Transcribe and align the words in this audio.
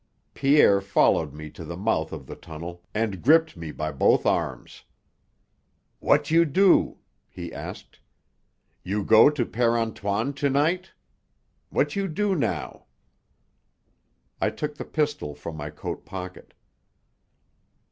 Pierre 0.33 0.81
followed 0.81 1.31
me 1.31 1.51
to 1.51 1.63
the 1.63 1.77
mouth 1.77 2.11
of 2.11 2.25
the 2.25 2.35
tunnel 2.35 2.81
and 2.91 3.21
gripped 3.21 3.55
me 3.55 3.69
by 3.71 3.91
both 3.91 4.25
arms. 4.25 4.83
"What 5.99 6.31
you 6.31 6.43
do?" 6.43 6.97
he 7.29 7.53
asked. 7.53 7.99
"You 8.81 9.03
go 9.03 9.29
to 9.29 9.45
Père 9.45 9.79
Antoine 9.79 10.33
to 10.33 10.49
night? 10.49 10.93
What 11.69 11.95
you 11.95 12.07
do 12.07 12.33
now?" 12.33 12.85
I 14.41 14.49
took 14.49 14.73
the 14.73 14.85
pistol 14.85 15.35
from 15.35 15.55
my 15.55 15.69
coat 15.69 16.03
pocket. 16.03 16.55